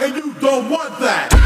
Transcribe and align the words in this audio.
and 0.00 0.16
you 0.16 0.32
don't 0.40 0.68
want 0.68 0.98
that. 0.98 1.39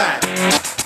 that. 0.00 0.79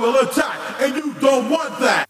will 0.00 0.18
attack, 0.20 0.80
and 0.80 0.96
you 0.96 1.14
don't 1.14 1.50
want 1.50 1.78
that. 1.80 2.09